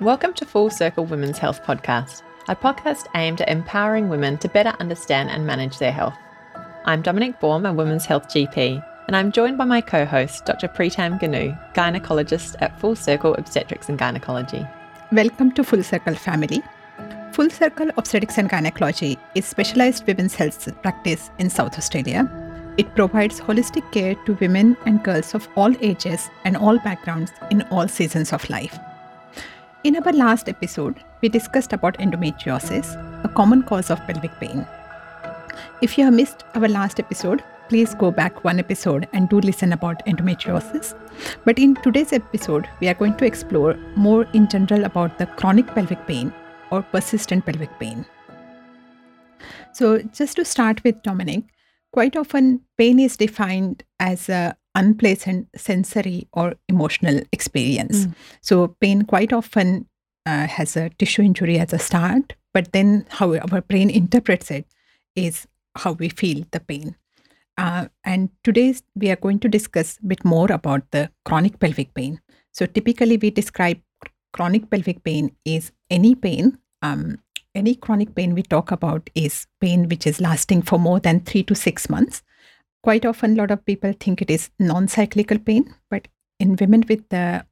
[0.00, 4.74] Welcome to Full Circle Women's Health Podcast, a podcast aimed at empowering women to better
[4.80, 6.16] understand and manage their health.
[6.86, 10.68] I'm Dominique Baume, a women's health GP, and I'm joined by my co host, Dr.
[10.68, 14.66] Preetam Ganu, gynecologist at Full Circle Obstetrics and Gynecology.
[15.12, 16.62] Welcome to Full Circle family.
[17.32, 22.28] Full Circle Obstetrics and Gynecology is specialized women's health practice in South Australia.
[22.78, 27.60] It provides holistic care to women and girls of all ages and all backgrounds in
[27.70, 28.78] all seasons of life.
[29.84, 34.64] In our last episode, we discussed about endometriosis, a common cause of pelvic pain.
[35.80, 39.72] If you have missed our last episode, please go back one episode and do listen
[39.72, 40.94] about endometriosis.
[41.44, 45.66] But in today's episode, we are going to explore more in general about the chronic
[45.66, 46.32] pelvic pain
[46.70, 48.06] or persistent pelvic pain.
[49.72, 51.48] So, just to start with Dominique,
[51.92, 58.06] quite often pain is defined as a unpleasant sensory or emotional experience.
[58.06, 58.14] Mm.
[58.40, 59.86] So, pain quite often
[60.26, 64.66] uh, has a tissue injury as a start, but then how our brain interprets it
[65.14, 66.96] is how we feel the pain.
[67.58, 71.92] Uh, and today we are going to discuss a bit more about the chronic pelvic
[71.94, 72.20] pain.
[72.52, 73.78] So, typically, we describe
[74.32, 76.58] chronic pelvic pain is any pain.
[76.80, 77.18] Um,
[77.54, 81.42] any chronic pain we talk about is pain which is lasting for more than three
[81.42, 82.22] to six months
[82.82, 87.08] quite often a lot of people think it is non-cyclical pain but in women with
[87.10, 87.44] the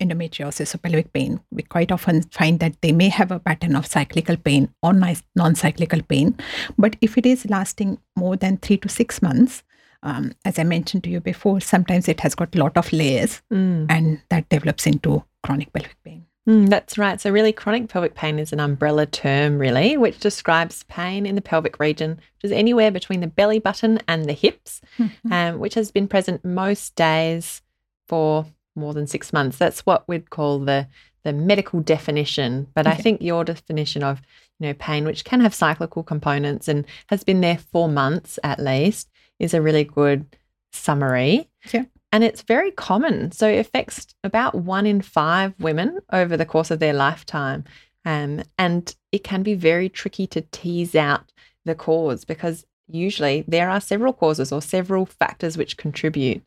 [0.00, 3.86] endometriosis or pelvic pain we quite often find that they may have a pattern of
[3.86, 6.36] cyclical pain or non-cyclical pain
[6.78, 9.62] but if it is lasting more than three to six months
[10.02, 13.42] um, as i mentioned to you before sometimes it has got a lot of layers
[13.52, 13.86] mm.
[13.90, 17.20] and that develops into chronic pelvic pain Mm, that's right.
[17.20, 21.40] So, really, chronic pelvic pain is an umbrella term, really, which describes pain in the
[21.40, 24.82] pelvic region, which is anywhere between the belly button and the hips,
[25.30, 27.62] um, which has been present most days
[28.08, 29.56] for more than six months.
[29.56, 30.86] That's what we'd call the
[31.22, 32.66] the medical definition.
[32.74, 32.96] But okay.
[32.96, 34.20] I think your definition of
[34.58, 38.60] you know pain, which can have cyclical components and has been there for months at
[38.60, 40.26] least, is a really good
[40.72, 41.48] summary.
[41.72, 43.32] Yeah and it's very common.
[43.32, 47.64] So it affects about one in five women over the course of their lifetime.
[48.04, 51.32] Um, and it can be very tricky to tease out
[51.64, 56.40] the cause because usually there are several causes or several factors which contribute.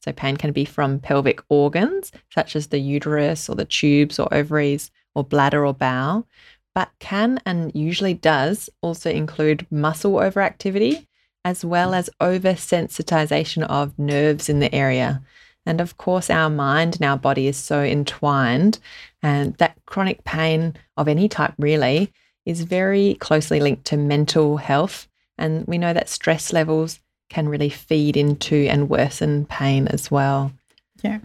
[0.00, 4.28] So pain can be from pelvic organs, such as the uterus or the tubes or
[4.30, 6.28] ovaries or bladder or bowel,
[6.74, 11.06] but can and usually does also include muscle overactivity
[11.44, 15.22] as well as oversensitization of nerves in the area.
[15.66, 18.78] And of course, our mind and our body is so entwined,
[19.22, 22.12] and that chronic pain of any type really
[22.44, 25.08] is very closely linked to mental health.
[25.38, 27.00] And we know that stress levels
[27.30, 30.52] can really feed into and worsen pain as well.
[31.02, 31.20] Yeah.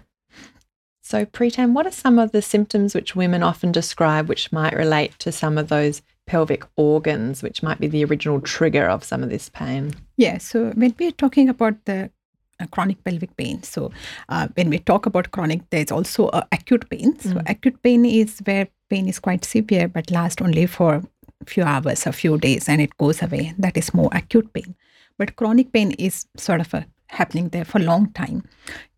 [1.01, 5.17] So, Preetam, what are some of the symptoms which women often describe which might relate
[5.19, 9.29] to some of those pelvic organs, which might be the original trigger of some of
[9.29, 9.93] this pain?
[10.15, 10.37] Yeah.
[10.37, 12.11] So, when we're talking about the
[12.59, 13.91] uh, chronic pelvic pain, so
[14.29, 17.19] uh, when we talk about chronic, there's also uh, acute pain.
[17.19, 17.49] So, mm.
[17.49, 21.01] acute pain is where pain is quite severe but lasts only for
[21.41, 23.53] a few hours, a few days, and it goes away.
[23.57, 24.75] That is more acute pain.
[25.17, 28.43] But chronic pain is sort of a happening there for a long time.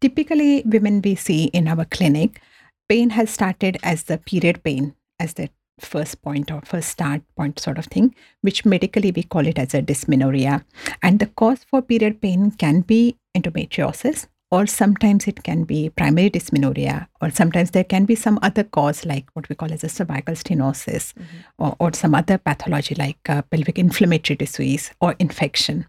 [0.01, 2.41] Typically, women we see in our clinic,
[2.89, 5.49] pain has started as the period pain, as the
[5.81, 9.73] first point or first start point sort of thing, which medically we call it as
[9.73, 10.63] a dysmenorrhea.
[11.01, 16.29] And the cause for period pain can be endometriosis, or sometimes it can be primary
[16.29, 19.89] dysmenorrhea, or sometimes there can be some other cause like what we call as a
[19.89, 21.37] cervical stenosis, mm-hmm.
[21.57, 25.85] or, or some other pathology like uh, pelvic inflammatory disease or infection.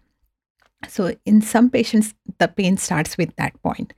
[0.87, 3.93] So, in some patients, the pain starts with that point.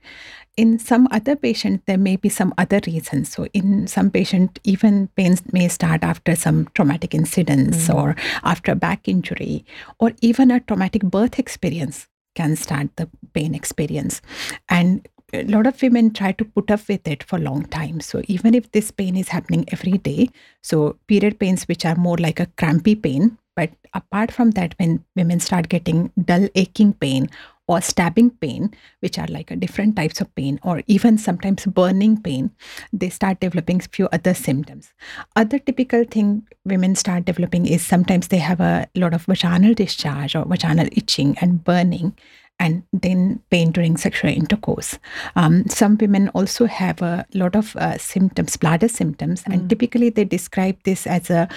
[0.56, 3.30] In some other patients, there may be some other reasons.
[3.30, 7.98] So, in some patient, even pains may start after some traumatic incidents mm-hmm.
[7.98, 9.64] or after a back injury,
[9.98, 14.20] or even a traumatic birth experience can start the pain experience.
[14.68, 18.00] And a lot of women try to put up with it for a long time.
[18.00, 20.28] So even if this pain is happening every day,
[20.62, 25.02] so period pains which are more like a crampy pain, but apart from that, when
[25.16, 27.28] women start getting dull aching pain
[27.66, 32.20] or stabbing pain, which are like a different types of pain, or even sometimes burning
[32.20, 32.50] pain,
[32.92, 34.92] they start developing few other symptoms.
[35.34, 40.36] Other typical thing women start developing is sometimes they have a lot of vaginal discharge
[40.36, 42.16] or vaginal itching and burning
[42.58, 44.98] and then pain during sexual intercourse.
[45.34, 49.52] Um, some women also have a lot of uh, symptoms, bladder symptoms, mm.
[49.52, 51.48] and typically they describe this as a,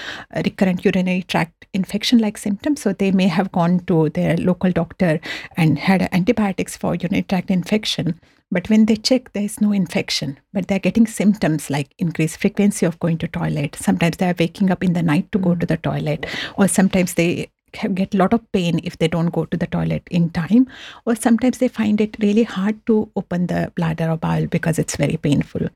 [0.46, 2.81] recurrent urinary tract infection like symptoms.
[2.81, 5.19] So they may have gone to their local doctor
[5.57, 8.19] and had antibiotics for urinary tract infection.
[8.51, 12.86] but when they check there is no infection but they're getting symptoms like increased frequency
[12.86, 15.78] of going to toilet sometimes they're waking up in the night to go to the
[15.78, 16.25] toilet
[16.57, 17.50] or sometimes they
[17.94, 20.68] get a lot of pain if they don't go to the toilet in time
[21.06, 24.95] or sometimes they find it really hard to open the bladder or bowel because it's
[24.95, 25.68] very painful.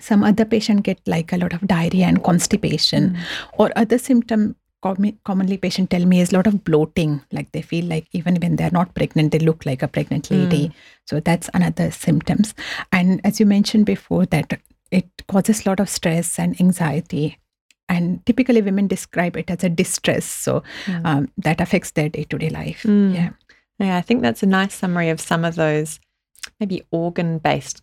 [0.00, 3.16] Some other patient get like a lot of diarrhea and constipation Mm.
[3.58, 7.62] or other symptom com- commonly patient tell me is a lot of bloating like they
[7.62, 10.72] feel like even when they're not pregnant they look like a pregnant lady.
[11.06, 12.54] So that's another symptoms.
[12.92, 14.58] And as you mentioned before that
[14.90, 17.38] it causes a lot of stress and anxiety
[17.88, 21.00] and typically women describe it as a distress so Mm.
[21.04, 23.14] um, that affects their day-to-day life Mm.
[23.14, 23.30] yeah
[23.80, 25.98] Yeah, I think that's a nice summary of some of those
[26.60, 27.82] maybe organ based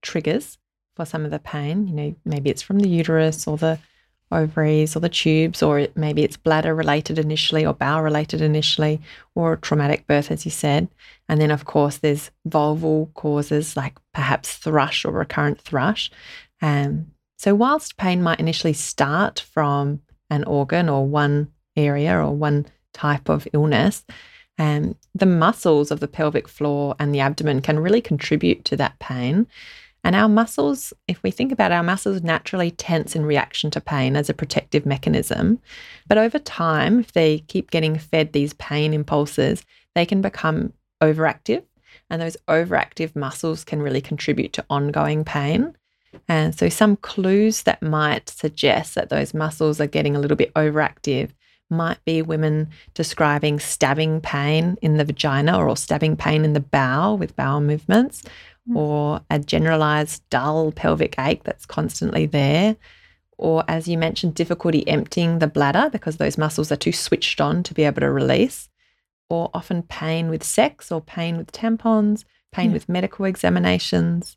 [0.00, 0.58] triggers
[0.94, 1.88] for some of the pain.
[1.88, 3.78] You know, maybe it's from the uterus or the
[4.30, 9.00] ovaries or the tubes, or maybe it's bladder related initially or bowel related initially,
[9.34, 10.86] or traumatic birth, as you said.
[11.28, 16.10] And then, of course, there's vulval causes like perhaps thrush or recurrent thrush.
[16.62, 17.06] Um,
[17.36, 20.00] so, whilst pain might initially start from
[20.30, 24.04] an organ or one area or one type of illness,
[24.58, 28.98] um, the muscles of the pelvic floor and the abdomen can really contribute to that
[28.98, 29.46] pain.
[30.04, 33.80] And our muscles, if we think about it, our muscles naturally tense in reaction to
[33.80, 35.60] pain as a protective mechanism.
[36.06, 39.64] But over time, if they keep getting fed these pain impulses,
[39.94, 41.64] they can become overactive.
[42.10, 45.74] And those overactive muscles can really contribute to ongoing pain.
[46.28, 50.52] And so, some clues that might suggest that those muscles are getting a little bit
[50.54, 51.30] overactive
[51.70, 57.18] might be women describing stabbing pain in the vagina or stabbing pain in the bowel
[57.18, 58.22] with bowel movements,
[58.66, 58.76] hmm.
[58.76, 62.76] or a generalized dull pelvic ache that's constantly there.
[63.36, 67.62] Or, as you mentioned, difficulty emptying the bladder because those muscles are too switched on
[67.64, 68.68] to be able to release.
[69.28, 74.36] Or often pain with sex or pain with tampons, pain with medical examinations.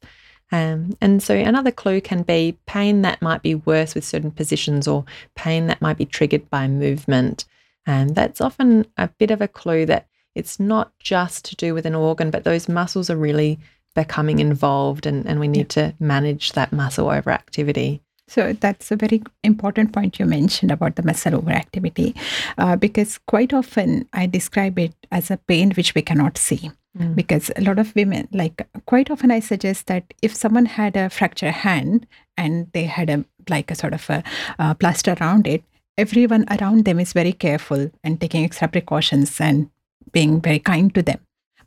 [0.52, 4.88] Um, and so another clue can be pain that might be worse with certain positions
[4.88, 5.06] or
[5.36, 7.46] pain that might be triggered by movement.
[7.86, 11.86] And that's often a bit of a clue that it's not just to do with
[11.86, 13.60] an organ, but those muscles are really
[13.96, 18.02] becoming involved and, and we need to manage that muscle overactivity.
[18.28, 22.16] So that's a very important point you mentioned about the muscle overactivity,
[22.58, 26.72] uh, because quite often I describe it as a pain which we cannot see.
[26.98, 27.16] Mm.
[27.16, 31.10] Because a lot of women, like quite often, I suggest that if someone had a
[31.10, 34.24] fractured hand and they had a like a sort of a,
[34.60, 35.64] uh plaster around it,
[35.98, 39.70] everyone around them is very careful and taking extra precautions and
[40.12, 41.20] being very kind to them.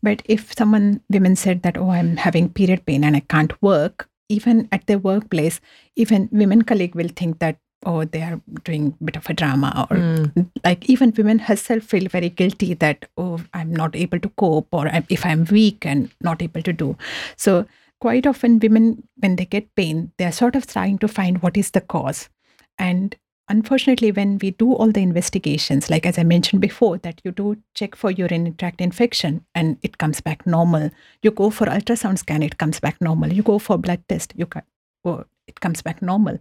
[0.02, 4.08] But if someone, women said that, oh, I'm having period pain and I can't work,
[4.30, 5.60] even at their workplace,
[5.96, 9.86] even women colleague will think that, oh, they are doing a bit of a drama
[9.90, 10.48] or Mm.
[10.64, 14.90] like even women herself feel very guilty that, oh, I'm not able to cope or
[15.08, 16.96] if I'm weak and not able to do.
[17.36, 17.66] So
[18.00, 21.70] quite often women, when they get pain, they're sort of trying to find what is
[21.72, 22.28] the cause.
[22.78, 23.16] And
[23.50, 27.56] unfortunately, when we do all the investigations, like as I mentioned before, that you do
[27.74, 30.90] check for urinary tract infection and it comes back normal.
[31.22, 33.32] You go for ultrasound scan, it comes back normal.
[33.32, 34.62] You go for blood test, you ca-
[35.04, 36.38] oh, it comes back normal.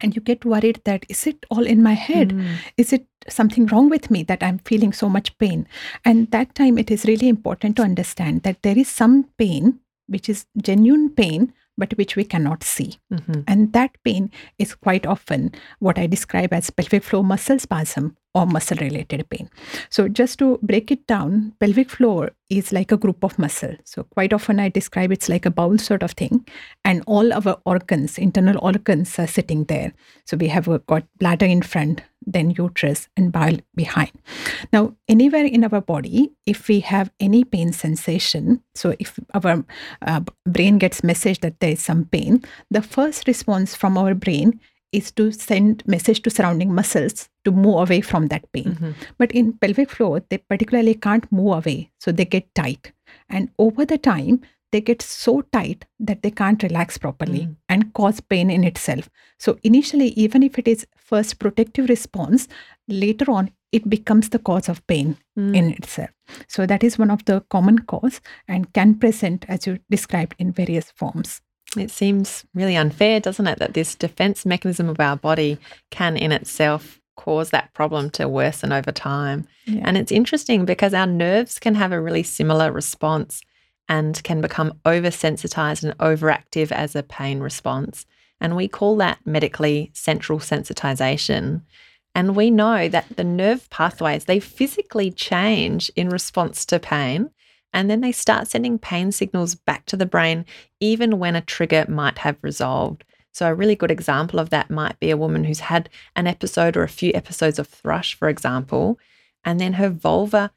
[0.00, 2.28] And you get worried that is it all in my head?
[2.28, 2.56] Mm.
[2.76, 5.66] Is it something wrong with me that I'm feeling so much pain?
[6.04, 10.28] And that time it is really important to understand that there is some pain which
[10.28, 12.98] is genuine pain, but which we cannot see.
[13.12, 13.44] Mhm.
[13.46, 18.46] And that pain is quite often what I describe as pelvic floor muscle spasm or
[18.46, 19.48] muscle related pain.
[19.88, 23.74] So, just to break it down, pelvic floor is like a group of muscle.
[23.84, 26.46] So, quite often I describe it's like a bowl sort of thing,
[26.84, 29.92] and all our organs, internal organs, are sitting there.
[30.26, 34.12] So, we have got bladder in front, then uterus, and bowel behind.
[34.72, 39.64] Now, anywhere in our body, if we have any pain sensation, so if our
[40.02, 44.60] uh, brain gets message that there is some pain, the first response from our brain
[44.92, 48.76] is to send message to surrounding muscles to move away from that pain.
[48.80, 48.94] Mhm.
[49.18, 52.92] But in pelvic floor, they particularly can't move away, so they get tight.
[53.28, 54.40] And over the time,
[54.72, 57.56] they get so tight that they can't relax properly Mm.
[57.68, 59.08] and cause pain in itself.
[59.38, 62.48] So initially, even if it is first protective response,
[62.86, 65.56] later on it becomes the cause of pain Mm.
[65.56, 66.10] in itself.
[66.48, 70.52] So that is one of the common cause and can present as you described in
[70.52, 71.40] various forms.
[71.76, 75.58] It seems really unfair, doesn't it, that this defense mechanism of our body
[75.90, 79.46] can in itself cause that problem to worsen over time.
[79.66, 79.82] Yeah.
[79.84, 83.42] And it's interesting because our nerves can have a really similar response
[83.88, 88.06] and can become oversensitized and overactive as a pain response.
[88.40, 91.62] And we call that medically central sensitization.
[92.14, 97.30] And we know that the nerve pathways, they physically change in response to pain.
[97.72, 100.46] And then they start sending pain signals back to the brain,
[100.80, 103.04] even when a trigger might have resolved.
[103.32, 106.76] So, a really good example of that might be a woman who's had an episode
[106.76, 108.98] or a few episodes of thrush, for example,
[109.44, 110.50] and then her vulva,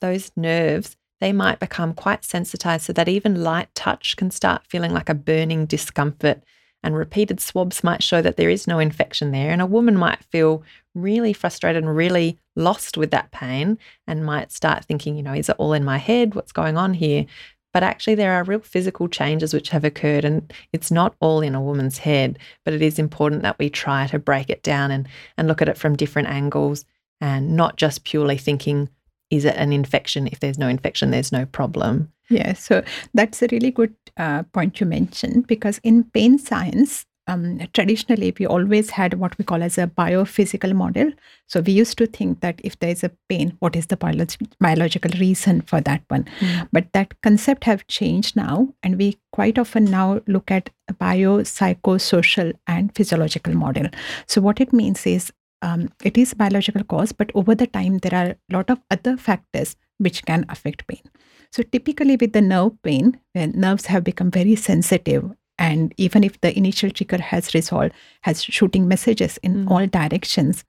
[0.00, 4.92] those nerves, they might become quite sensitized so that even light touch can start feeling
[4.92, 6.42] like a burning discomfort.
[6.82, 9.50] And repeated swabs might show that there is no infection there.
[9.50, 10.62] And a woman might feel
[10.94, 15.48] really frustrated and really lost with that pain and might start thinking, you know, is
[15.48, 16.34] it all in my head?
[16.34, 17.26] What's going on here?
[17.72, 21.54] But actually, there are real physical changes which have occurred, and it's not all in
[21.54, 22.38] a woman's head.
[22.64, 25.06] But it is important that we try to break it down and,
[25.36, 26.86] and look at it from different angles
[27.20, 28.88] and not just purely thinking,
[29.30, 30.28] is it an infection?
[30.28, 32.12] If there's no infection, there's no problem.
[32.28, 32.82] Yeah, so
[33.14, 38.46] that's a really good uh, point you mentioned because in pain science, um, traditionally we
[38.46, 41.10] always had what we call as a biophysical model
[41.46, 44.48] so we used to think that if there is a pain what is the biolog-
[44.60, 46.68] biological reason for that one mm.
[46.72, 52.52] but that concept have changed now and we quite often now look at a biopsychosocial
[52.66, 53.88] and physiological model
[54.26, 58.14] so what it means is um, it is biological cause but over the time there
[58.14, 61.02] are a lot of other factors which can affect pain
[61.50, 66.40] so typically with the nerve pain when nerves have become very sensitive and even if
[66.40, 69.70] the initial trigger has resolved has shooting messages in mm.
[69.70, 70.64] all directions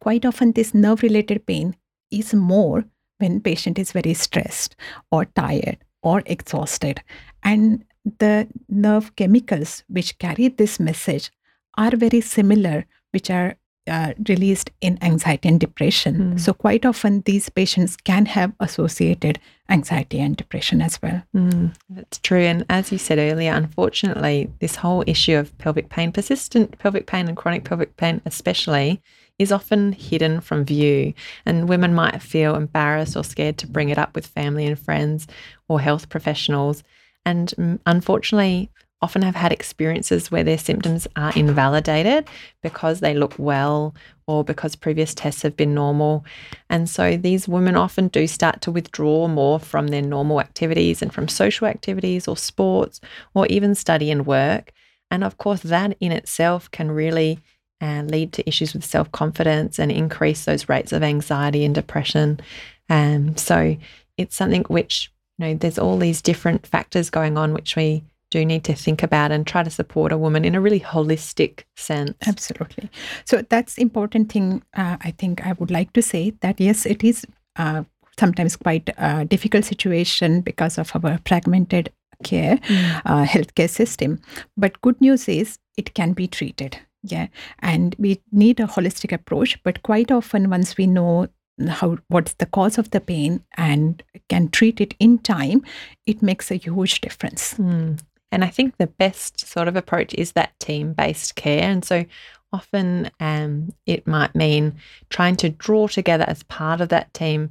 [0.00, 1.76] quite often this nerve related pain
[2.10, 2.84] is more
[3.18, 4.74] when patient is very stressed
[5.10, 7.02] or tired or exhausted
[7.42, 7.84] and
[8.18, 11.30] the nerve chemicals which carry this message
[11.76, 16.34] are very similar which are uh, released in anxiety and depression.
[16.34, 16.40] Mm.
[16.40, 19.38] So, quite often, these patients can have associated
[19.68, 21.22] anxiety and depression as well.
[21.34, 22.40] Mm, that's true.
[22.40, 27.28] And as you said earlier, unfortunately, this whole issue of pelvic pain, persistent pelvic pain
[27.28, 29.02] and chronic pelvic pain, especially,
[29.38, 31.12] is often hidden from view.
[31.44, 35.26] And women might feel embarrassed or scared to bring it up with family and friends
[35.68, 36.82] or health professionals.
[37.26, 38.70] And mm, unfortunately,
[39.04, 42.26] often have had experiences where their symptoms are invalidated
[42.62, 43.94] because they look well
[44.26, 46.24] or because previous tests have been normal.
[46.70, 51.12] And so these women often do start to withdraw more from their normal activities and
[51.12, 52.98] from social activities or sports
[53.34, 54.72] or even study and work.
[55.10, 57.40] And of course, that in itself can really
[57.82, 62.40] uh, lead to issues with self confidence and increase those rates of anxiety and depression.
[62.88, 63.76] Um, so
[64.16, 68.02] it's something which, you know, there's all these different factors going on which we
[68.34, 71.62] do need to think about and try to support a woman in a really holistic
[71.76, 72.16] sense.
[72.26, 72.90] Absolutely.
[73.24, 74.62] So that's important thing.
[74.74, 77.24] Uh, I think I would like to say that yes, it is
[77.54, 77.84] uh,
[78.18, 81.92] sometimes quite a difficult situation because of our fragmented
[82.24, 83.02] care mm.
[83.04, 84.18] uh, healthcare system.
[84.56, 86.78] But good news is it can be treated.
[87.06, 89.62] Yeah, and we need a holistic approach.
[89.62, 91.28] But quite often, once we know
[91.68, 95.62] how what's the cause of the pain and can treat it in time
[96.04, 97.96] it makes a huge difference mm.
[98.34, 101.62] And I think the best sort of approach is that team based care.
[101.62, 102.04] And so
[102.52, 104.74] often um, it might mean
[105.08, 107.50] trying to draw together as part of that team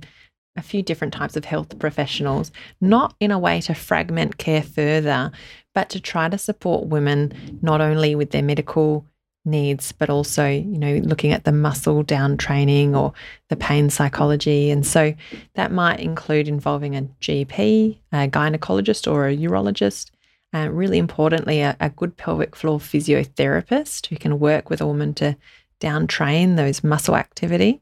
[0.57, 5.31] a few different types of health professionals, not in a way to fragment care further,
[5.73, 9.05] but to try to support women not only with their medical
[9.45, 13.13] needs, but also, you know, looking at the muscle down training or
[13.49, 14.69] the pain psychology.
[14.69, 15.13] And so
[15.55, 20.11] that might include involving a GP, a gynecologist, or a urologist,
[20.53, 25.13] uh, really importantly, a, a, good pelvic floor physiotherapist who can work with a woman
[25.15, 25.35] to
[25.79, 27.81] down train those muscle activity.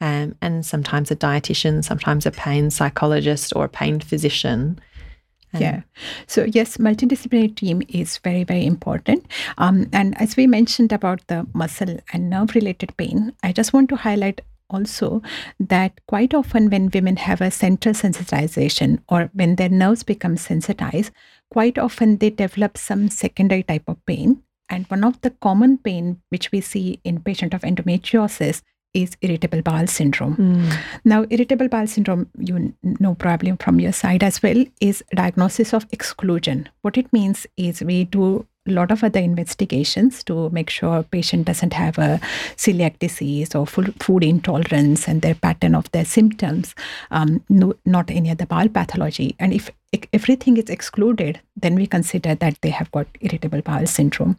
[0.00, 4.80] Um, and sometimes a dietitian, sometimes a pain psychologist or a pain physician.
[5.58, 5.82] yeah.
[6.26, 9.26] So yes, multidisciplinary team is very very important.
[9.58, 13.88] Um, and as we mentioned about the muscle and nerve related pain, I just want
[13.90, 15.22] to highlight also
[15.60, 21.12] that quite often when women have a central sensitization or when their nerves become sensitized,
[21.52, 24.42] quite often they develop some secondary type of pain.
[24.70, 28.62] And one of the common pain which we see in patient of endometriosis
[28.94, 30.36] is irritable bowel syndrome.
[30.36, 30.78] Mm.
[31.04, 35.86] Now, irritable bowel syndrome, you know probably from your side as well, is diagnosis of
[35.92, 36.68] exclusion.
[36.80, 41.46] What it means is we do a lot of other investigations to make sure patient
[41.46, 42.20] doesn't have a
[42.56, 46.74] celiac disease or food intolerance and their pattern of their symptoms,
[47.10, 49.34] um, no, not any other bowel pathology.
[49.40, 49.70] And if
[50.12, 54.38] everything is excluded, then we consider that they have got irritable bowel syndrome.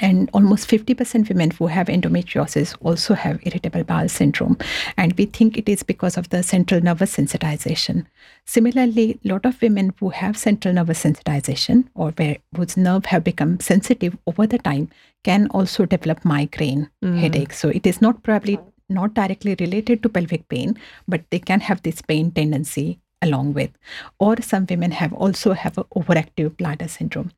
[0.00, 4.58] And almost 50% women who have endometriosis also have irritable bowel syndrome.
[4.96, 8.06] And we think it is because of the central nervous sensitization.
[8.44, 13.24] Similarly, a lot of women who have central nervous sensitization or where, whose nerve have
[13.24, 14.88] become sensitive over the time
[15.24, 17.18] can also develop migraine mm.
[17.18, 17.52] headache.
[17.52, 21.82] So it is not probably not directly related to pelvic pain, but they can have
[21.82, 23.70] this pain tendency along with
[24.18, 27.30] or some women have also have an overactive bladder syndrome.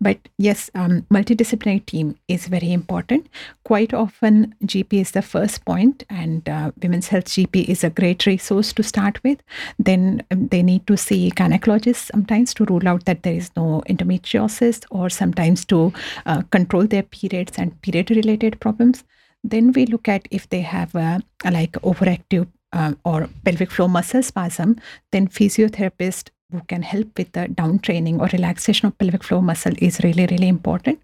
[0.00, 3.28] But yes um, multidisciplinary team is very important.
[3.64, 8.26] Quite often gp is the first point and uh, women's health gp is a great
[8.26, 9.40] resource to start with.
[9.78, 13.82] Then um, they need to see gynecologists sometimes to rule out that there is no
[13.88, 15.92] endometriosis or sometimes to
[16.26, 19.04] uh, control their periods and period related problems.
[19.44, 23.88] Then we look at if they have a, a like overactive um, or pelvic floor
[23.88, 24.76] muscle spasm,
[25.12, 29.74] then physiotherapist who can help with the down training or relaxation of pelvic floor muscle
[29.78, 31.00] is really, really important.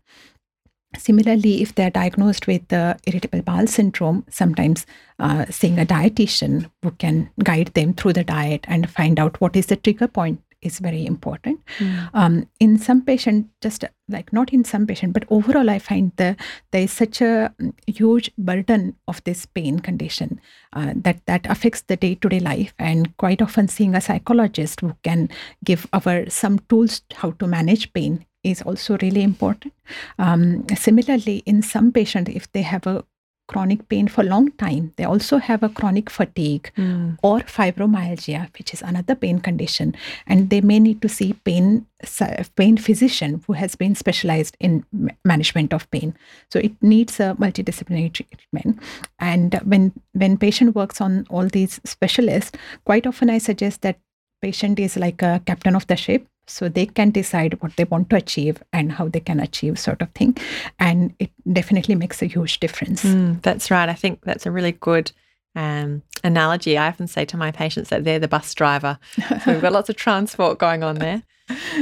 [0.96, 4.86] Similarly, if they're diagnosed with the irritable bowel syndrome, sometimes
[5.18, 9.56] uh, seeing a dietitian who can guide them through the diet and find out what
[9.56, 11.60] is the trigger point is very important.
[11.78, 12.10] Mm.
[12.14, 16.36] Um, in some patient, just like not in some patient, but overall, I find the,
[16.72, 20.40] there is such a mm, huge burden of this pain condition
[20.72, 22.74] uh, that that affects the day to day life.
[22.78, 25.28] And quite often, seeing a psychologist who can
[25.64, 29.72] give our some tools how to manage pain is also really important.
[30.18, 33.04] Um, similarly, in some patients, if they have a
[33.46, 34.92] chronic pain for a long time.
[34.96, 37.18] They also have a chronic fatigue mm.
[37.22, 39.94] or fibromyalgia, which is another pain condition,
[40.26, 41.86] and they may need to see pain
[42.56, 44.84] pain physician who has been specialized in
[45.24, 46.14] management of pain.
[46.50, 48.80] So it needs a multidisciplinary treatment.
[49.18, 52.52] And when when patient works on all these specialists,
[52.84, 53.98] quite often I suggest that
[54.42, 58.10] patient is like a captain of the ship so they can decide what they want
[58.10, 60.36] to achieve and how they can achieve sort of thing.
[60.78, 63.02] And it definitely makes a huge difference.
[63.02, 63.88] Mm, that's right.
[63.88, 65.12] I think that's a really good
[65.56, 66.76] um, analogy.
[66.76, 68.98] I often say to my patients that they're the bus driver.
[69.16, 71.22] So we've got lots of transport going on there.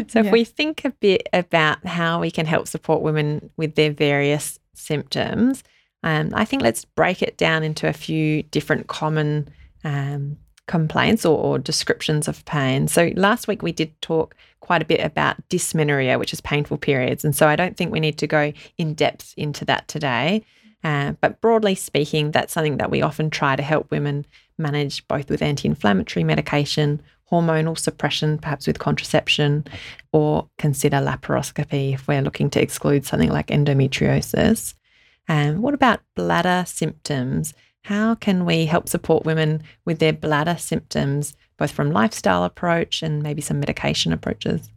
[0.09, 0.33] So if yeah.
[0.33, 5.62] we think a bit about how we can help support women with their various symptoms
[6.02, 9.49] um, i think let's break it down into a few different common
[9.85, 10.37] um,
[10.69, 12.87] complaints or, or, descriptions of pain.
[12.88, 17.25] So last week we did talk quite a bit about dysmenorrhea, which is painful periods.
[17.25, 20.45] And so I don't think we need to go in depth into that today.
[20.85, 24.25] Uh, but broadly speaking, that's something that we often try to help women
[24.58, 29.65] manage both with anti inflammatory medication, hormonal suppression, perhaps with contraception,
[30.13, 34.75] or consider laparoscopy if we're looking to exclude something like endometriosis.
[35.28, 37.54] Um, what about bladder symptoms?
[37.84, 43.23] How can we help support women with their bladder symptoms, both from lifestyle approach and
[43.23, 44.71] maybe some medication approaches?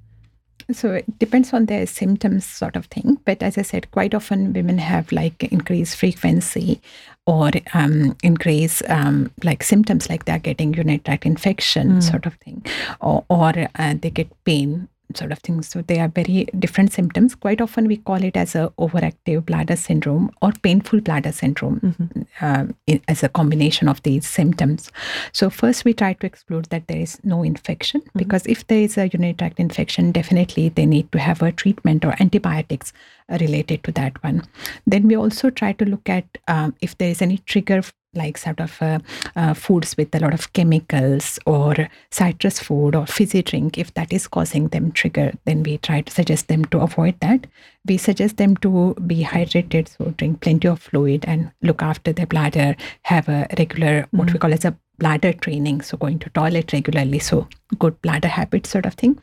[0.72, 3.20] So it depends on their symptoms, sort of thing.
[3.24, 6.82] But as I said, quite often women have like increased frequency
[7.28, 12.04] or um, increase um, like symptoms like they're getting urinary tract infection, mm.
[12.04, 12.66] sort of thing,
[13.00, 15.68] or, or uh, they get pain sort of things.
[15.68, 17.36] So they are very different symptoms.
[17.36, 22.15] Quite often we call it as a overactive bladder syndrome or painful bladder syndrome mm-hmm.
[22.42, 24.92] Uh, in, as a combination of these symptoms.
[25.32, 28.20] So first we try to exclude that there is no infection mm-hmm.
[28.20, 32.06] because if there is a urinary tract infection, definitely they need to have a treatment
[32.06, 32.94] or antibiotics
[33.30, 34.44] related to that one.
[34.86, 37.82] Then we also try to look at um, if there is any trigger
[38.16, 39.00] like sort of uh,
[39.36, 44.14] uh, foods with a lot of chemicals or citrus food or fizzy drink, if that
[44.14, 47.48] is causing them trigger, then we try to suggest them to avoid that.
[47.88, 52.26] We suggest them to be hydrated, so drink plenty of fluid and look after their
[52.26, 54.18] bladder, have a regular, mm-hmm.
[54.18, 54.42] what we mm.
[54.42, 57.48] call as a bladder training, so going to toilet regularly, so
[57.78, 59.20] good bladder habits sort of thing.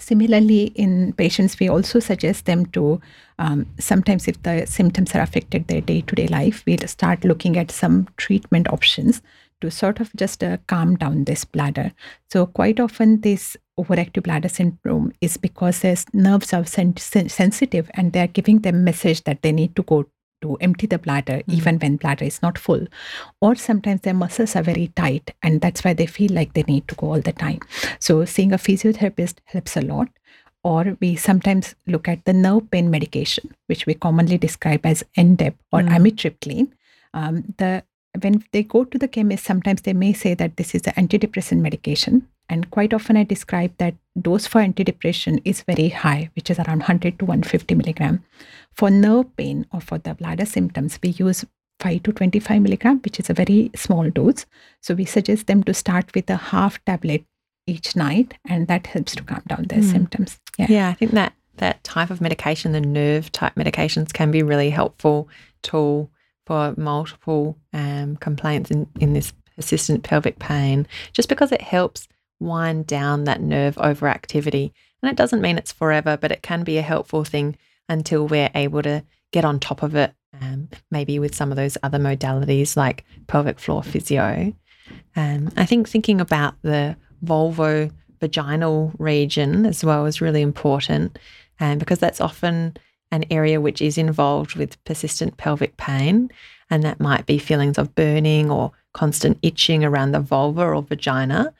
[0.00, 3.00] Similarly, in patients, we also suggest them to
[3.38, 7.56] um, sometimes, if the symptoms are affected their day to day life, we'll start looking
[7.56, 9.20] at some treatment options
[9.60, 11.92] to sort of just uh, calm down this bladder.
[12.30, 18.12] So, quite often, this overactive bladder syndrome is because their nerves are sen- sensitive and
[18.12, 20.06] they're giving them message that they need to go
[20.42, 21.54] to empty the bladder mm.
[21.54, 22.86] even when bladder is not full.
[23.40, 26.88] Or sometimes their muscles are very tight and that's why they feel like they need
[26.88, 27.60] to go all the time.
[27.98, 30.08] So seeing a physiotherapist helps a lot.
[30.62, 35.54] Or we sometimes look at the nerve pain medication which we commonly describe as Endep
[35.72, 35.88] or mm.
[35.88, 36.72] amitriptyline.
[37.14, 37.84] Um, the
[38.22, 41.60] when they go to the chemist sometimes they may say that this is an antidepressant
[41.60, 46.58] medication and quite often I describe that dose for antidepressant is very high, which is
[46.58, 48.24] around 100 to 150 milligram.
[48.72, 51.44] For nerve pain or for the bladder symptoms, we use
[51.80, 54.46] 5 to 25 milligram, which is a very small dose.
[54.80, 57.24] So we suggest them to start with a half tablet
[57.66, 59.90] each night, and that helps to calm down their mm.
[59.90, 60.38] symptoms.
[60.58, 60.66] Yeah.
[60.68, 64.70] yeah, I think that that type of medication, the nerve type medications, can be really
[64.70, 65.28] helpful
[65.62, 66.10] tool
[66.46, 72.06] for multiple um, complaints in, in this persistent pelvic pain, just because it helps
[72.40, 74.72] wind down that nerve overactivity.
[75.02, 77.56] And it doesn't mean it's forever, but it can be a helpful thing
[77.88, 81.78] until we're able to get on top of it, um, maybe with some of those
[81.82, 84.52] other modalities like pelvic floor physio.
[85.14, 91.18] Um, I think thinking about the vulvo-vaginal region as well is really important,
[91.58, 92.76] and because that's often
[93.10, 96.30] an area which is involved with persistent pelvic pain,
[96.70, 101.52] and that might be feelings of burning or constant itching around the vulva or vagina.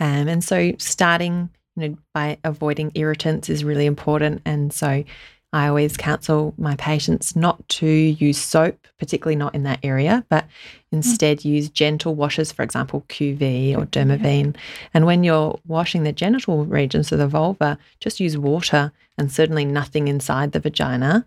[0.00, 4.42] Um, and so, starting you know, by avoiding irritants is really important.
[4.44, 5.04] And so,
[5.52, 10.46] I always counsel my patients not to use soap, particularly not in that area, but
[10.92, 11.44] instead mm.
[11.46, 14.54] use gentle washes, for example, QV or Dermaveen.
[14.94, 19.64] And when you're washing the genital regions of the vulva, just use water and certainly
[19.64, 21.26] nothing inside the vagina.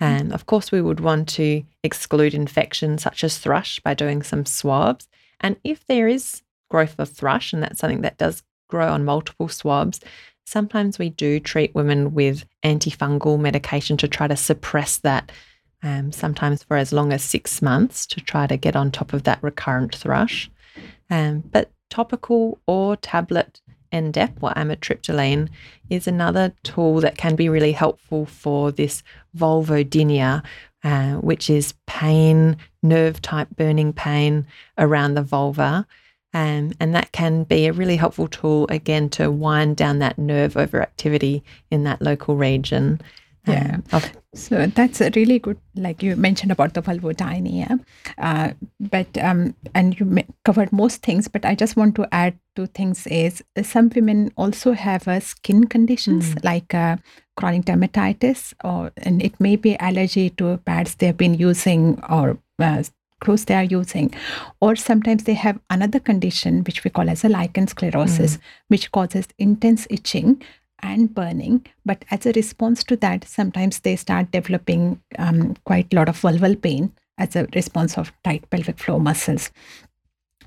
[0.00, 4.44] And of course, we would want to exclude infections such as thrush by doing some
[4.44, 5.08] swabs.
[5.40, 9.48] And if there is growth of thrush, and that's something that does grow on multiple
[9.48, 10.00] swabs,
[10.44, 15.30] sometimes we do treat women with antifungal medication to try to suppress that,
[15.82, 19.22] um, sometimes for as long as six months to try to get on top of
[19.24, 20.50] that recurrent thrush.
[21.10, 23.60] Um, but topical or tablet
[23.92, 25.50] Endep or amitriptyline
[25.90, 29.02] is another tool that can be really helpful for this
[29.36, 30.42] vulvodynia,
[30.82, 34.46] uh, which is pain, nerve type burning pain
[34.78, 35.86] around the vulva.
[36.34, 40.54] Um, and that can be a really helpful tool again to wind down that nerve
[40.54, 43.00] overactivity in that local region.
[43.46, 43.74] Yeah.
[43.74, 47.84] Um, of- so that's a really good, like you mentioned about the vulvodynia,
[48.16, 51.28] uh, but um, and you covered most things.
[51.28, 55.66] But I just want to add two things: is some women also have uh, skin
[55.66, 56.44] conditions mm.
[56.44, 56.96] like uh,
[57.36, 62.82] chronic dermatitis, or and it may be allergy to pads they've been using or uh,
[63.22, 64.12] clothes they are using
[64.60, 68.40] or sometimes they have another condition which we call as a lichen sclerosis mm.
[68.68, 70.42] which causes intense itching
[70.82, 71.64] and burning.
[71.86, 76.20] But as a response to that, sometimes they start developing um, quite a lot of
[76.20, 79.50] vulval pain as a response of tight pelvic floor muscles.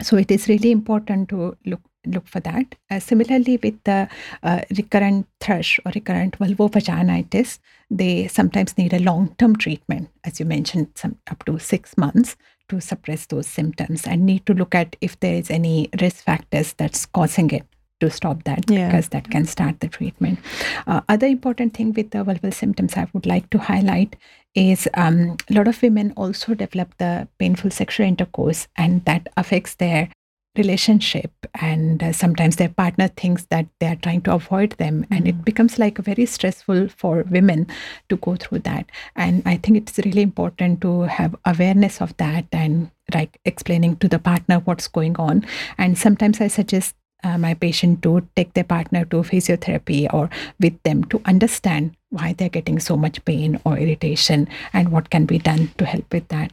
[0.02, 2.76] So it is really important to look look for that.
[2.92, 4.08] Uh, similarly, with the
[4.44, 7.58] uh, recurrent thrush or recurrent vulvovaginitis,
[7.90, 12.36] they sometimes need a long-term treatment, as you mentioned, some up to six months
[12.70, 16.74] to suppress those symptoms, and need to look at if there is any risk factors
[16.74, 17.64] that's causing it
[18.00, 18.88] to stop that yeah.
[18.88, 20.40] because that can start the treatment.
[20.86, 24.16] Uh, other important thing with the vulval symptoms I would like to highlight
[24.54, 29.76] is um, a lot of women also develop the painful sexual intercourse and that affects
[29.76, 30.10] their
[30.58, 35.14] relationship and uh, sometimes their partner thinks that they are trying to avoid them mm-hmm.
[35.14, 35.46] and it mm.
[35.46, 37.68] becomes like very stressful for women
[38.10, 42.46] to go through that and i think it's really important to have awareness of that
[42.52, 45.46] and like explaining to the partner what's going on
[45.78, 50.82] and sometimes i suggest uh, my patient to take their partner to physiotherapy or with
[50.84, 55.40] them to understand why they're getting so much pain or irritation and what can be
[55.40, 56.52] done to help with that.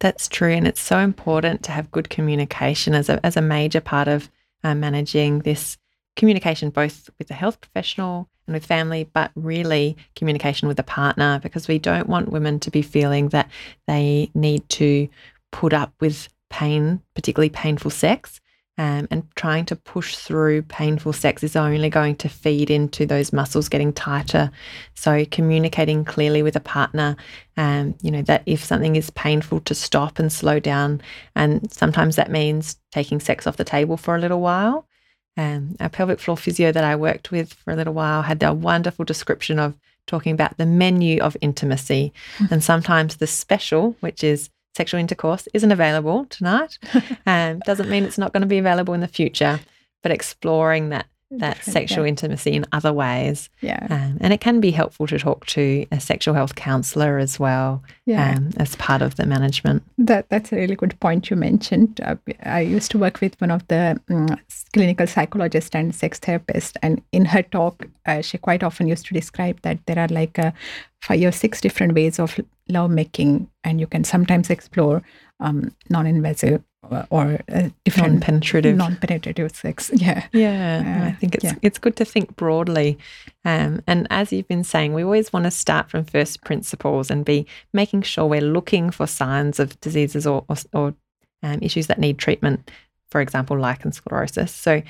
[0.00, 0.52] That's true.
[0.52, 4.30] And it's so important to have good communication as a, as a major part of
[4.62, 5.76] uh, managing this
[6.14, 11.40] communication, both with the health professional and with family, but really communication with the partner,
[11.42, 13.48] because we don't want women to be feeling that
[13.86, 15.08] they need to
[15.50, 18.40] put up with pain, particularly painful sex,
[18.78, 23.32] um, and trying to push through painful sex is only going to feed into those
[23.32, 24.52] muscles getting tighter.
[24.94, 27.16] So communicating clearly with a partner,
[27.56, 31.02] um, you know, that if something is painful to stop and slow down,
[31.34, 34.86] and sometimes that means taking sex off the table for a little while.
[35.36, 38.54] Um, a pelvic floor physio that I worked with for a little while had a
[38.54, 42.54] wonderful description of talking about the menu of intimacy mm-hmm.
[42.54, 46.78] and sometimes the special, which is sexual intercourse isn't available tonight.
[47.26, 49.58] um, doesn't mean it's not going to be available in the future,
[50.02, 52.08] but exploring that that sexual yeah.
[52.08, 53.50] intimacy in other ways.
[53.60, 53.86] Yeah.
[53.90, 57.82] Um, and it can be helpful to talk to a sexual health counsellor as well
[58.06, 58.34] yeah.
[58.34, 59.82] um, as part of the management.
[59.98, 62.00] That That's a really good point you mentioned.
[62.02, 64.40] Uh, I used to work with one of the um,
[64.72, 66.76] clinical psychologists and sex therapists.
[66.82, 70.38] And in her talk, uh, she quite often used to describe that there are like
[70.38, 70.52] uh,
[71.02, 73.50] five or six different ways of love making.
[73.64, 75.02] And you can sometimes explore
[75.40, 76.62] um, non invasive
[77.10, 77.40] or
[77.84, 81.54] different non-penetrative non-penetrative sex yeah yeah uh, i think it's yeah.
[81.60, 82.96] it's good to think broadly
[83.44, 87.24] um, and as you've been saying we always want to start from first principles and
[87.24, 90.94] be making sure we're looking for signs of diseases or, or, or
[91.42, 92.70] um, issues that need treatment
[93.10, 94.82] for example lichen sclerosis so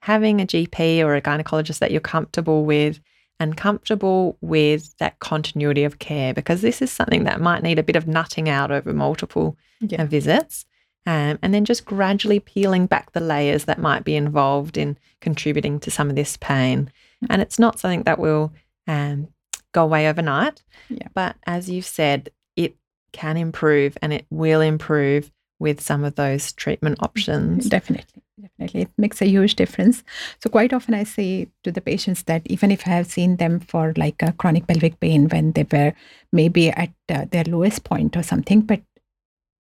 [0.00, 3.00] having a gp or a gynecologist that you're comfortable with
[3.40, 7.82] and comfortable with that continuity of care because this is something that might need a
[7.82, 10.02] bit of nutting out over multiple yeah.
[10.02, 10.66] uh, visits
[11.06, 15.78] um, and then just gradually peeling back the layers that might be involved in contributing
[15.80, 16.90] to some of this pain.
[17.22, 17.26] Mm.
[17.30, 18.52] And it's not something that will
[18.86, 19.28] um,
[19.72, 20.62] go away overnight.
[20.88, 21.08] Yeah.
[21.12, 22.76] But as you've said, it
[23.12, 27.68] can improve and it will improve with some of those treatment options.
[27.68, 28.22] Definitely.
[28.40, 28.82] Definitely.
[28.82, 30.02] It makes a huge difference.
[30.42, 33.60] So quite often i say to the patients that even if i have seen them
[33.60, 35.92] for like a chronic pelvic pain when they were
[36.32, 38.80] maybe at uh, their lowest point or something but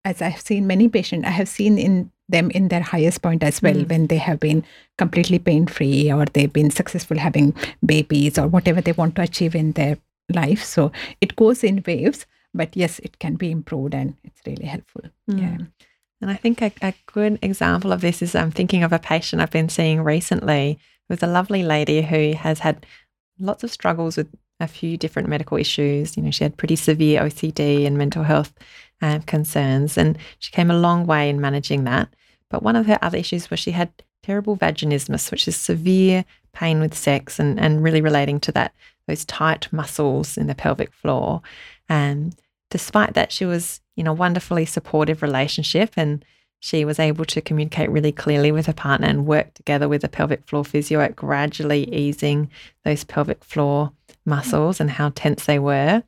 [0.04, 3.62] as i've seen many patients i have seen in them in their highest point as
[3.62, 3.88] well mm.
[3.88, 4.64] when they have been
[4.98, 7.54] completely pain free or they've been successful having
[7.84, 9.98] babies or whatever they want to achieve in their
[10.34, 10.64] life.
[10.64, 15.02] So it goes in waves but yes it can be improved and it's really helpful.
[15.30, 15.40] Mm.
[15.40, 15.86] yeah
[16.22, 19.42] and I think a, a good example of this is I'm thinking of a patient
[19.42, 22.86] I've been seeing recently with a lovely lady who has had
[23.38, 24.28] lots of struggles with
[24.60, 26.16] a few different medical issues.
[26.16, 28.54] You know, she had pretty severe OCD and mental health
[29.02, 32.08] um, concerns, and she came a long way in managing that.
[32.48, 33.90] But one of her other issues was she had
[34.22, 38.72] terrible vaginismus, which is severe pain with sex and, and really relating to that,
[39.08, 41.42] those tight muscles in the pelvic floor.
[41.88, 42.36] And
[42.70, 46.24] despite that, she was in a wonderfully supportive relationship and
[46.60, 50.08] she was able to communicate really clearly with her partner and work together with a
[50.08, 52.48] pelvic floor physio at gradually easing
[52.84, 53.92] those pelvic floor
[54.24, 56.04] muscles and how tense they were.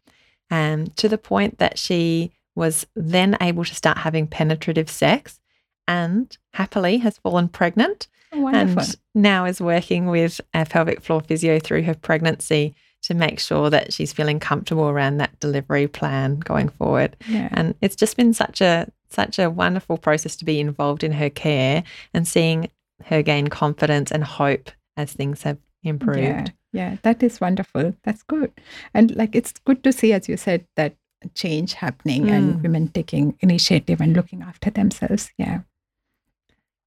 [0.50, 5.40] And um, to the point that she was then able to start having penetrative sex
[5.88, 8.06] and happily has fallen pregnant.
[8.32, 13.38] Oh, and now is working with a pelvic floor physio through her pregnancy to make
[13.38, 17.16] sure that she's feeling comfortable around that delivery plan going forward.
[17.28, 17.48] Yeah.
[17.52, 21.30] And it's just been such a such a wonderful process to be involved in her
[21.30, 22.70] care and seeing
[23.04, 26.18] her gain confidence and hope as things have improved.
[26.18, 27.94] Yeah, yeah, that is wonderful.
[28.04, 28.52] That's good.
[28.92, 30.96] And like it's good to see, as you said, that
[31.34, 32.32] change happening mm.
[32.32, 35.30] and women taking initiative and looking after themselves.
[35.38, 35.60] Yeah.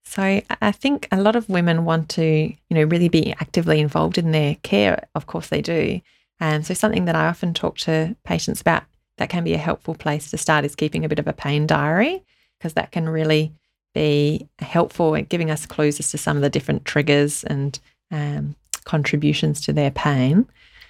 [0.10, 4.18] So I think a lot of women want to, you know, really be actively involved
[4.18, 5.06] in their care.
[5.14, 6.02] Of course they do.
[6.40, 8.84] And so something that I often talk to patients about
[9.18, 11.68] that can be a helpful place to start is keeping a bit of a pain
[11.68, 12.24] diary
[12.58, 13.52] because that can really
[13.94, 18.56] be helpful at giving us clues as to some of the different triggers and um,
[18.86, 20.48] contributions to their pain.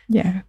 [0.08, 0.41] Yeah.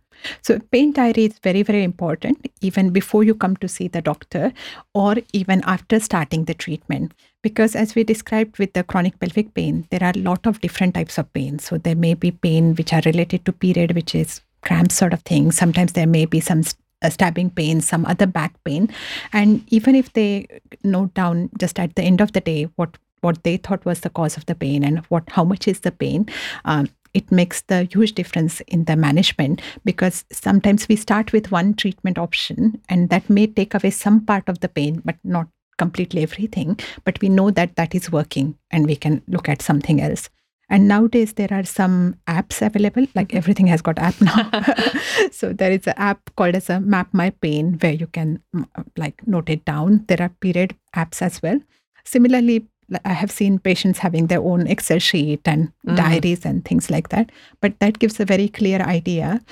[0.42, 4.52] So, pain diary is very, very important even before you come to see the doctor
[4.92, 7.12] or even after starting the treatment.
[7.42, 10.94] Because, as we described with the chronic pelvic pain, there are a lot of different
[10.94, 11.58] types of pain.
[11.58, 15.22] So, there may be pain which are related to period, which is cramp sort of
[15.22, 15.52] thing.
[15.52, 16.62] Sometimes there may be some
[17.02, 18.88] uh, stabbing pain, some other back pain.
[19.32, 20.48] And even if they
[20.82, 24.10] note down just at the end of the day what what they thought was the
[24.10, 26.24] cause of the pain and what how much is the pain
[26.64, 31.74] um, it makes the huge difference in the management because sometimes we start with one
[31.74, 36.22] treatment option and that may take away some part of the pain but not completely
[36.22, 40.28] everything but we know that that is working and we can look at something else
[40.70, 43.38] and nowadays there are some apps available like mm-hmm.
[43.38, 44.50] everything has got app now
[45.30, 48.66] so there is an app called as a map my pain where you can mm,
[48.76, 51.60] uh, like note it down there are period apps as well
[52.04, 52.66] similarly
[53.04, 55.96] I have seen patients having their own Excel sheet and mm.
[55.96, 57.30] diaries and things like that.
[57.60, 59.42] But that gives a very clear idea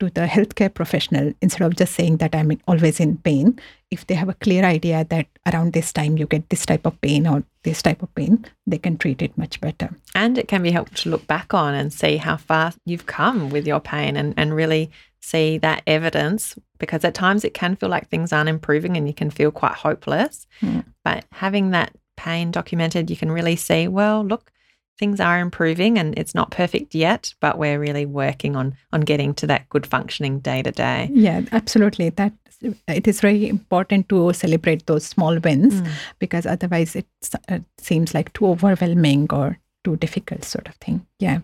[0.00, 3.58] to the healthcare professional instead of just saying that I'm always in pain.
[3.90, 7.00] If they have a clear idea that around this time you get this type of
[7.00, 9.90] pain or this type of pain, they can treat it much better.
[10.14, 13.50] And it can be helpful to look back on and see how far you've come
[13.50, 17.88] with your pain and, and really see that evidence because at times it can feel
[17.88, 20.46] like things aren't improving and you can feel quite hopeless.
[20.60, 20.84] Mm.
[21.02, 24.50] But having that pain documented, you can really see, well, look,
[24.98, 29.34] things are improving and it's not perfect yet, but we're really working on on getting
[29.34, 31.10] to that good functioning day to day.
[31.12, 32.10] Yeah, absolutely.
[32.10, 32.32] That
[32.88, 35.90] it is very important to celebrate those small wins mm.
[36.18, 37.06] because otherwise it
[37.48, 41.06] uh, seems like too overwhelming or too difficult sort of thing.
[41.18, 41.40] Yeah.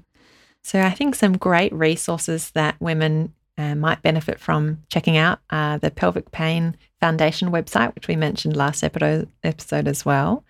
[0.62, 5.78] So I think some great resources that women uh, might benefit from checking out uh,
[5.78, 10.44] the Pelvic Pain Foundation website, which we mentioned last episode, episode as well.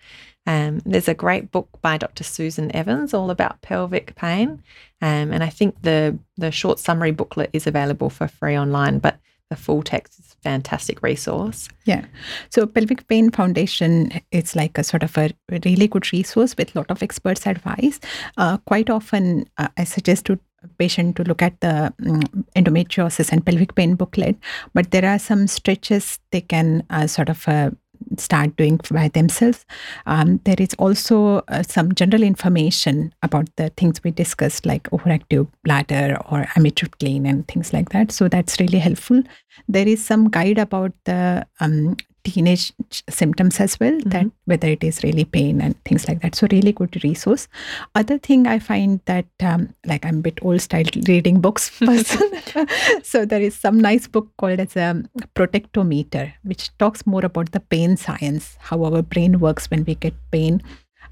[0.47, 2.23] Um, there's a great book by Dr.
[2.23, 4.63] Susan Evans all about pelvic pain,
[5.01, 9.19] um, and I think the the short summary booklet is available for free online, but
[9.49, 11.67] the full text is a fantastic resource.
[11.85, 12.05] Yeah,
[12.49, 16.79] so Pelvic Pain Foundation it's like a sort of a really good resource with a
[16.79, 17.99] lot of experts' advice.
[18.37, 20.39] Uh, quite often, uh, I suggest to
[20.77, 22.21] patient to look at the um,
[22.55, 24.37] endometriosis and pelvic pain booklet,
[24.73, 27.71] but there are some stretches they can uh, sort of uh,
[28.17, 29.65] start doing by themselves.
[30.05, 35.47] Um, there is also uh, some general information about the things we discussed, like overactive
[35.63, 38.11] bladder or amitriptyline and things like that.
[38.11, 39.23] So that's really helpful.
[39.67, 42.73] There is some guide about the um, teenage
[43.09, 44.09] symptoms as well mm-hmm.
[44.09, 47.47] that whether it is really pain and things like that so really good resource
[47.95, 52.29] other thing i find that um, like i'm a bit old style reading books person
[53.03, 55.03] so there is some nice book called as a
[55.35, 60.13] protectometer which talks more about the pain science how our brain works when we get
[60.31, 60.61] pain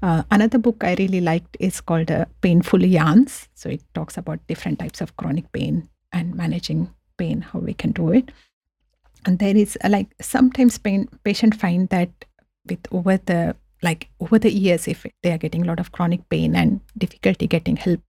[0.02, 3.48] Uh, another book I really liked is called uh, Painful Yarns.
[3.54, 7.92] So it talks about different types of chronic pain and managing pain, how we can
[7.92, 8.30] do it.
[9.26, 12.10] And there is uh, like sometimes pain patient find that
[12.68, 16.28] with over the like over the years, if they are getting a lot of chronic
[16.28, 18.00] pain and difficulty getting help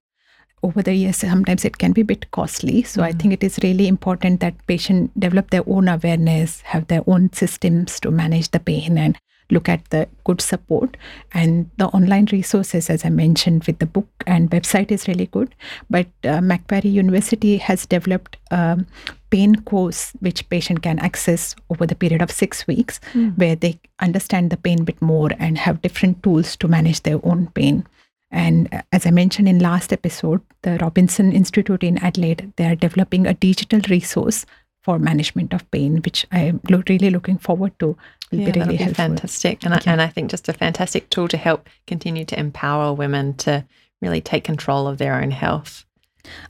[0.63, 2.83] over the years sometimes it can be a bit costly.
[2.83, 3.05] So mm.
[3.05, 7.31] i think it is really important that patient develop their own awareness have their own
[7.33, 9.17] systems to manage the pain and
[9.49, 10.95] look at the good support.
[11.33, 15.55] And the online resources as i mentioned with the book and website is really good.
[15.89, 18.85] But uh, macquarie university has developed a
[19.31, 23.35] pain course which patient can access over the period of six weeks mm.
[23.37, 27.19] where they understand the pain a bit more and have different tools to manage their
[27.23, 27.85] own pain
[28.31, 32.75] and uh, as I mentioned in last episode, the Robinson Institute in Adelaide, they are
[32.75, 34.45] developing a digital resource
[34.81, 37.97] for management of pain, which I am lo- really looking forward to.
[38.31, 41.27] Will yeah, be really be fantastic, and I, and I think just a fantastic tool
[41.27, 43.65] to help continue to empower women to
[44.01, 45.85] really take control of their own health.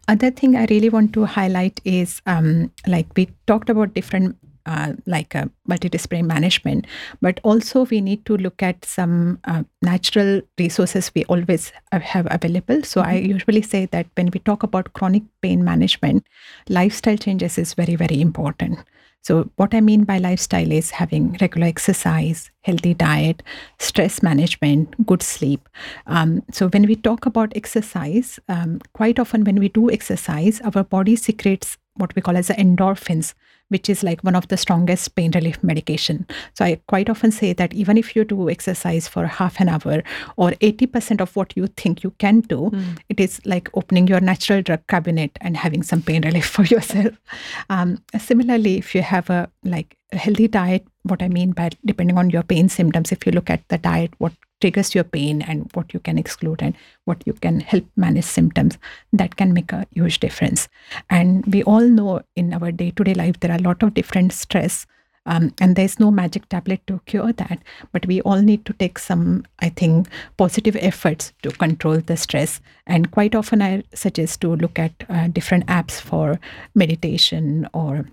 [0.08, 4.94] Other thing I really want to highlight is um, like we talked about different uh,
[5.06, 6.86] like a multidisciplinary management,
[7.22, 12.84] but also we need to look at some uh, natural resources we always have available.
[12.84, 13.10] So mm-hmm.
[13.10, 16.28] I usually say that when we talk about chronic pain management,
[16.70, 18.80] lifestyle changes is very, very important.
[19.24, 23.44] So, what I mean by lifestyle is having regular exercise, healthy diet,
[23.78, 25.70] stress management, good sleep.
[26.08, 30.84] Um, so, when we talk about exercise, um, quite often when we do exercise, our
[30.84, 33.34] body secretes what we call as endorphins,
[33.72, 36.28] which is like one of the strongest pain relief medication.
[36.54, 40.04] So I quite often say that even if you do exercise for half an hour
[40.36, 42.98] or 80% of what you think you can do, mm.
[43.08, 47.14] it is like opening your natural drug cabinet and having some pain relief for yourself.
[47.70, 52.18] Um, similarly, if you have a like a healthy diet, what I mean by depending
[52.18, 55.70] on your pain symptoms, if you look at the diet, what triggers your pain and
[55.74, 58.78] what you can exclude and what you can help manage symptoms
[59.12, 60.70] that can make a huge difference
[61.10, 64.86] and we all know in our day-to-day life there are lot of different stress
[65.28, 67.60] um, and there's no magic tablet to cure that
[67.92, 72.60] but we all need to take some i think positive efforts to control the stress
[72.88, 76.40] and quite often i suggest to look at uh, different apps for
[76.76, 78.06] meditation or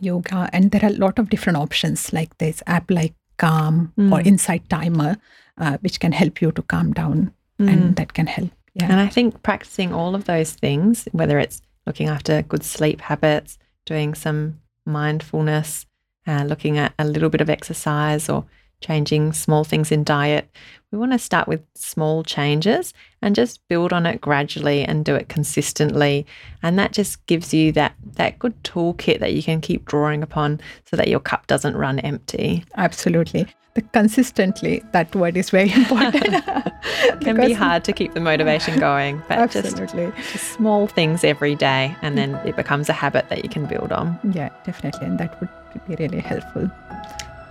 [0.00, 4.12] yoga and there are a lot of different options like this app like calm mm.
[4.12, 5.16] or insight timer
[5.58, 7.70] uh, which can help you to calm down mm.
[7.70, 8.50] and that can help.
[8.74, 8.86] Yeah.
[8.90, 13.58] And I think practicing all of those things, whether it's looking after good sleep habits,
[13.86, 15.86] doing some mindfulness,
[16.26, 18.44] uh, looking at a little bit of exercise or
[18.80, 20.48] changing small things in diet,
[20.90, 22.92] we want to start with small changes
[23.22, 26.26] and just build on it gradually and do it consistently.
[26.62, 30.60] And that just gives you that that good toolkit that you can keep drawing upon
[30.84, 32.64] so that your cup doesn't run empty.
[32.76, 36.24] Absolutely the consistently that word is very important.
[36.24, 40.12] It can be hard to keep the motivation going but absolutely.
[40.16, 43.66] Just, just small things every day and then it becomes a habit that you can
[43.66, 44.18] build on.
[44.32, 45.48] Yeah definitely and that would
[45.86, 46.70] be really helpful.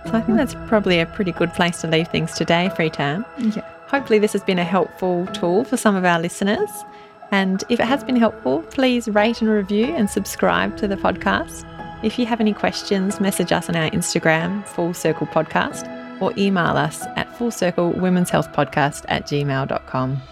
[0.06, 3.62] So i think that's probably a pretty good place to leave things today Preetam yeah.
[3.88, 6.70] Hopefully this has been a helpful tool for some of our listeners
[7.30, 11.64] and if it has been helpful please rate and review and subscribe to the podcast.
[12.02, 15.88] If you have any questions, message us on our Instagram, Full Circle Podcast,
[16.20, 20.22] or email us at fullcirclewomen'shealthpodcast at gmail.com.